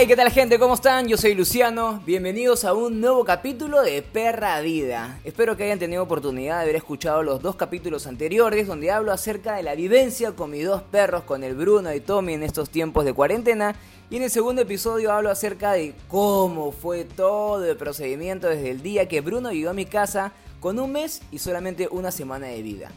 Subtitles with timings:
[0.00, 0.58] Hey, ¿qué tal gente?
[0.58, 1.08] ¿Cómo están?
[1.08, 2.00] Yo soy Luciano.
[2.06, 5.20] Bienvenidos a un nuevo capítulo de Perra Vida.
[5.24, 9.56] Espero que hayan tenido oportunidad de haber escuchado los dos capítulos anteriores donde hablo acerca
[9.56, 13.04] de la vivencia con mis dos perros, con el Bruno y Tommy en estos tiempos
[13.04, 13.76] de cuarentena.
[14.08, 18.82] Y en el segundo episodio hablo acerca de cómo fue todo el procedimiento desde el
[18.82, 22.62] día que Bruno llegó a mi casa con un mes y solamente una semana de
[22.62, 22.90] vida.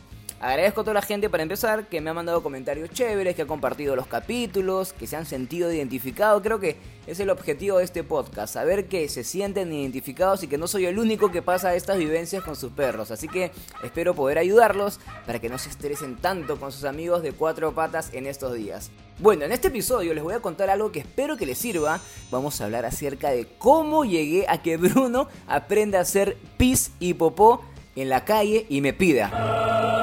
[0.44, 3.48] Agradezco a toda la gente para empezar que me ha mandado comentarios chéveres, que ha
[3.48, 6.44] compartido los capítulos, que se han sentido identificados.
[6.44, 6.76] Creo que
[7.08, 10.86] es el objetivo de este podcast, saber que se sienten identificados y que no soy
[10.86, 13.10] el único que pasa estas vivencias con sus perros.
[13.10, 13.52] Así que
[13.86, 18.10] espero poder ayudarlos para que no se estresen tanto con sus amigos de cuatro patas
[18.12, 18.92] en estos días.
[19.20, 22.02] Bueno, en este episodio les voy a contar algo que espero que les sirva.
[22.32, 27.14] Vamos a hablar acerca de cómo llegué a que Bruno aprenda a hacer pis y
[27.14, 27.62] popó
[27.96, 30.03] en la calle y me pida.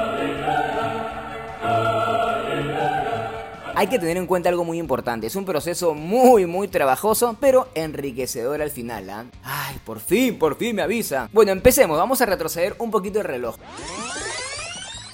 [3.81, 7.67] Hay que tener en cuenta algo muy importante, es un proceso muy muy trabajoso, pero
[7.73, 9.25] enriquecedor al final, ¿ah?
[9.43, 11.27] Ay, por fin, por fin me avisa.
[11.33, 13.55] Bueno, empecemos, vamos a retroceder un poquito el reloj.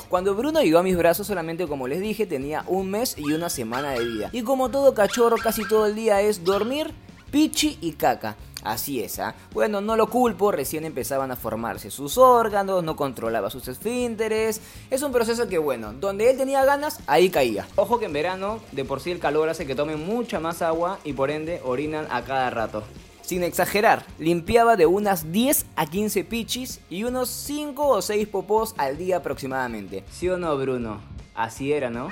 [0.10, 3.50] Cuando Bruno llegó a mis brazos solamente como les dije tenía un mes y una
[3.50, 4.30] semana de vida.
[4.34, 6.94] Y como todo cachorro casi todo el día es dormir,
[7.32, 8.36] pichi y caca.
[8.64, 9.36] Así es, ¿ah?
[9.54, 14.60] Bueno, no lo culpo, recién empezaban a formarse sus órganos, no controlaba sus esfínteres.
[14.90, 17.68] Es un proceso que, bueno, donde él tenía ganas, ahí caía.
[17.76, 21.00] Ojo que en verano, de por sí el calor hace que tomen mucha más agua
[21.04, 22.84] y por ende orinan a cada rato.
[23.22, 28.74] Sin exagerar, limpiaba de unas 10 a 15 pichis y unos 5 o 6 popós
[28.78, 30.04] al día aproximadamente.
[30.12, 31.02] ¿Sí o no, Bruno?
[31.36, 32.10] Así era, ¿no?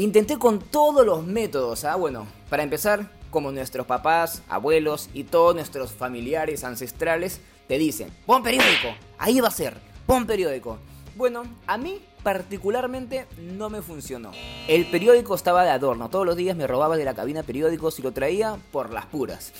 [0.00, 1.94] Intenté con todos los métodos, ¿ah?
[1.94, 8.42] Bueno, para empezar, como nuestros papás, abuelos y todos nuestros familiares ancestrales te dicen, pon
[8.42, 10.78] periódico, ahí va a ser, pon periódico.
[11.16, 14.30] Bueno, a mí particularmente no me funcionó.
[14.68, 18.02] El periódico estaba de adorno, todos los días me robaba de la cabina periódicos y
[18.02, 19.52] lo traía por las puras.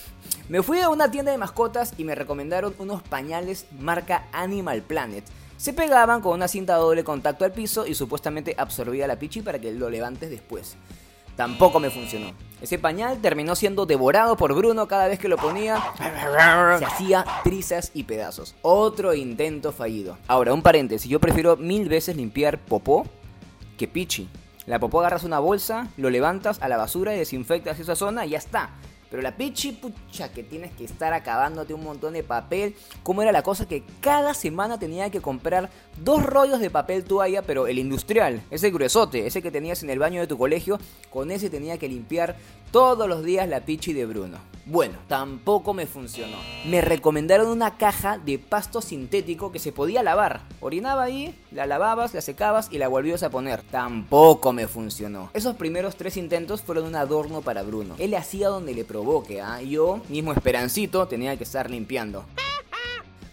[0.49, 5.22] Me fui a una tienda de mascotas y me recomendaron unos pañales marca Animal Planet.
[5.60, 9.59] Se pegaban con una cinta doble contacto al piso y supuestamente absorbía la pichi para
[9.59, 10.75] que lo levantes después.
[11.37, 12.32] Tampoco me funcionó.
[12.62, 15.78] Ese pañal terminó siendo devorado por Bruno cada vez que lo ponía.
[16.78, 18.54] Se hacía trizas y pedazos.
[18.62, 20.16] Otro intento fallido.
[20.28, 21.10] Ahora, un paréntesis.
[21.10, 23.04] Yo prefiero mil veces limpiar popó
[23.77, 24.31] que pichi.
[24.65, 28.31] La popó agarras una bolsa, lo levantas a la basura y desinfectas esa zona y
[28.31, 28.71] ya está.
[29.10, 32.76] Pero la pichi, pucha, que tienes que estar acabándote un montón de papel.
[33.03, 33.66] ¿Cómo era la cosa?
[33.66, 35.69] Que cada semana tenía que comprar
[36.03, 39.98] dos rollos de papel toalla, pero el industrial, ese gruesote, ese que tenías en el
[39.98, 40.78] baño de tu colegio,
[41.10, 42.37] con ese tenía que limpiar
[42.71, 44.38] todos los días la pichi de Bruno.
[44.66, 46.37] Bueno, tampoco me funcionó.
[46.65, 50.42] Me recomendaron una caja de pasto sintético que se podía lavar.
[50.60, 53.62] Orinaba ahí, la lavabas, la secabas y la volvías a poner.
[53.62, 55.31] Tampoco me funcionó.
[55.34, 57.97] Esos primeros tres intentos fueron un adorno para Bruno.
[57.98, 58.84] Él le hacía donde le
[59.43, 59.62] ¿ah?
[59.62, 62.25] Yo, mismo esperancito, tenía que estar limpiando.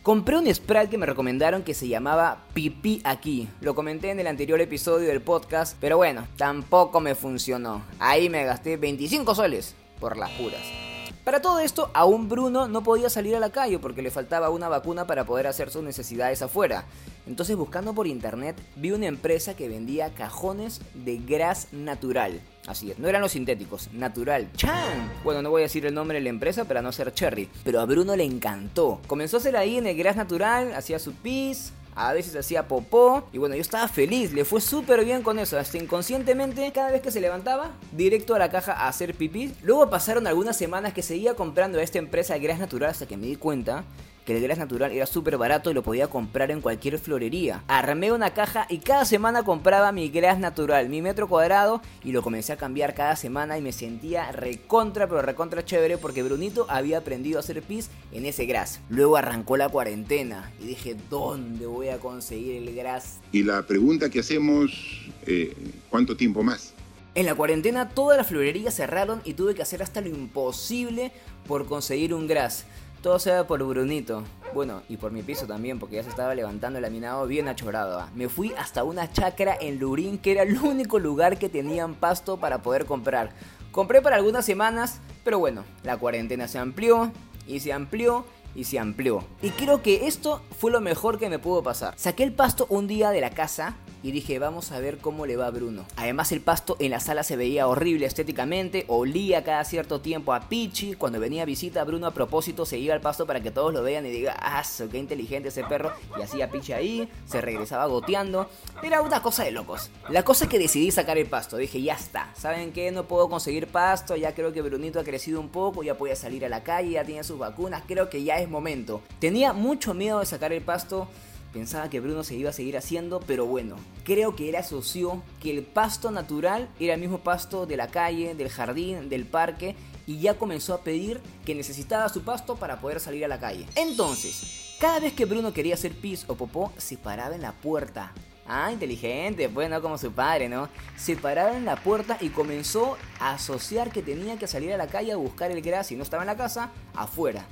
[0.04, 3.50] Compré un spray que me recomendaron que se llamaba Pipí aquí.
[3.60, 7.84] Lo comenté en el anterior episodio del podcast, pero bueno, tampoco me funcionó.
[8.00, 10.97] Ahí me gasté 25 soles por las puras.
[11.28, 14.70] Para todo esto, aún Bruno no podía salir a la calle porque le faltaba una
[14.70, 16.86] vacuna para poder hacer sus necesidades afuera.
[17.28, 22.40] Entonces buscando por internet vi una empresa que vendía cajones de gras natural.
[22.66, 24.50] Así es, no eran los sintéticos, natural.
[24.56, 25.12] ¡Chan!
[25.26, 27.82] Bueno, no voy a decir el nombre de la empresa para no ser cherry, pero
[27.82, 29.02] a Bruno le encantó.
[29.08, 33.28] Comenzó a hacer ahí en el gras natural, hacía su pis, a veces hacía popó.
[33.34, 35.58] Y bueno, yo estaba feliz, le fue súper bien con eso.
[35.58, 39.54] Hasta inconscientemente, cada vez que se levantaba, directo a la caja a hacer pipí.
[39.64, 43.18] Luego pasaron algunas semanas que seguía comprando a esta empresa de gras natural hasta que
[43.18, 43.84] me di cuenta
[44.28, 47.64] que el gras natural era súper barato y lo podía comprar en cualquier florería.
[47.70, 52.22] Armé una caja y cada semana compraba mi gras natural, mi metro cuadrado, y lo
[52.22, 56.98] comencé a cambiar cada semana y me sentía recontra, pero recontra chévere porque Brunito había
[56.98, 58.82] aprendido a hacer pis en ese gras.
[58.90, 63.22] Luego arrancó la cuarentena y dije, ¿dónde voy a conseguir el gras?
[63.32, 65.56] Y la pregunta que hacemos, eh,
[65.90, 66.74] ¿cuánto tiempo más?
[67.16, 71.14] En la cuarentena todas las florerías cerraron y tuve que hacer hasta lo imposible
[71.48, 72.66] por conseguir un gras.
[73.02, 74.24] Todo sea por Brunito.
[74.54, 78.00] Bueno, y por mi piso también, porque ya se estaba levantando el laminado bien achorado.
[78.00, 78.10] ¿ah?
[78.16, 82.38] Me fui hasta una chacra en Lurín, que era el único lugar que tenían pasto
[82.38, 83.32] para poder comprar.
[83.72, 87.12] Compré para algunas semanas, pero bueno, la cuarentena se amplió
[87.46, 89.24] y se amplió y se amplió.
[89.42, 91.94] Y creo que esto fue lo mejor que me pudo pasar.
[91.98, 93.76] Saqué el pasto un día de la casa
[94.08, 95.86] y dije, vamos a ver cómo le va a Bruno.
[95.98, 100.48] Además el pasto en la sala se veía horrible estéticamente, olía cada cierto tiempo a
[100.48, 100.94] Pichi.
[100.94, 103.84] Cuando venía a visita Bruno a propósito se iba al pasto para que todos lo
[103.84, 105.92] vean y diga, ah, qué inteligente ese perro.
[106.18, 108.50] Y hacía Pichi ahí, se regresaba goteando.
[108.82, 109.90] Era una cosa de locos.
[110.08, 111.58] La cosa es que decidí sacar el pasto.
[111.58, 112.32] Dije, ya está.
[112.38, 112.92] ¿Saben qué?
[112.92, 114.16] No puedo conseguir pasto.
[114.16, 115.84] Ya creo que Brunito ha crecido un poco.
[115.84, 116.92] Ya puede salir a la calle.
[116.92, 117.84] Ya tiene sus vacunas.
[117.86, 119.02] Creo que ya es momento.
[119.20, 121.10] Tenía mucho miedo de sacar el pasto.
[121.54, 125.52] Pensaba que Bruno se iba a seguir haciendo, pero bueno, creo que él asoció que
[125.52, 130.20] el pasto natural era el mismo pasto de la calle, del jardín, del parque, y
[130.20, 133.66] ya comenzó a pedir que necesitaba su pasto para poder salir a la calle.
[133.76, 138.14] Entonces, cada vez que Bruno quería hacer pis o popó, se paraba en la puerta.
[138.48, 140.70] Ah, inteligente, pues no como su padre, ¿no?
[140.96, 144.88] Se paraba en la puerta y comenzó a asociar que tenía que salir a la
[144.88, 147.46] calle a buscar el gras y no estaba en la casa, afuera.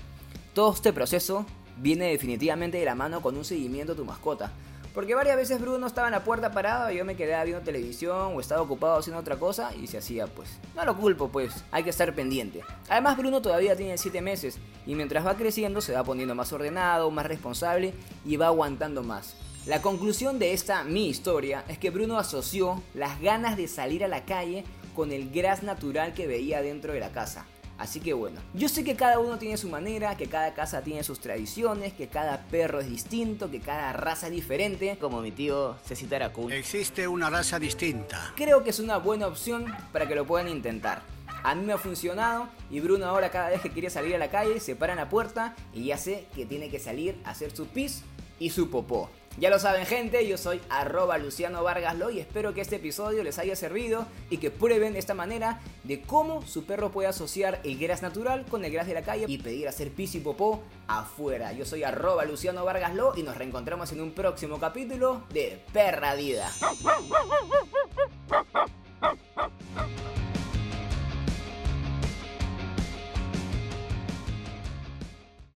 [0.53, 1.45] Todo este proceso
[1.77, 4.51] viene definitivamente de la mano con un seguimiento a tu mascota.
[4.95, 8.39] Porque varias veces Bruno estaba en la puerta parado yo me quedaba viendo televisión o
[8.39, 10.57] estaba ocupado haciendo otra cosa y se hacía pues.
[10.74, 12.62] No lo culpo pues, hay que estar pendiente.
[12.88, 17.12] Además Bruno todavía tiene 7 meses y mientras va creciendo se va poniendo más ordenado,
[17.12, 17.94] más responsable
[18.24, 19.36] y va aguantando más.
[19.66, 24.07] La conclusión de esta mi historia es que Bruno asoció las ganas de salir a
[24.07, 24.63] la calle
[24.95, 27.45] con el gras natural que veía dentro de la casa.
[27.77, 31.04] Así que bueno, yo sé que cada uno tiene su manera, que cada casa tiene
[31.04, 35.75] sus tradiciones, que cada perro es distinto, que cada raza es diferente, como mi tío
[35.86, 36.51] Cecita Raccoon.
[36.54, 38.33] Existe una raza distinta.
[38.36, 41.01] Creo que es una buena opción para que lo puedan intentar.
[41.44, 44.30] A mí me ha funcionado y Bruno ahora cada vez que quiere salir a la
[44.30, 47.56] calle se para en la puerta y ya sé que tiene que salir a hacer
[47.56, 48.04] su pis
[48.39, 49.10] y su popó.
[49.38, 53.38] Ya lo saben gente, yo soy arroba Luciano Vargas y espero que este episodio les
[53.38, 58.02] haya servido y que prueben esta manera de cómo su perro puede asociar el gras
[58.02, 61.52] natural con el gras de la calle y pedir hacer pis y popó afuera.
[61.52, 66.50] Yo soy arroba Luciano Vargas y nos reencontramos en un próximo capítulo de Perra Vida.